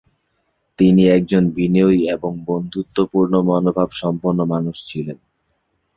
[0.79, 5.17] তিনি একজন বিনীত এবং বন্ধুত্বপূর্ণ মনোভাব সম্পন্ন মানুষ ছিলেন।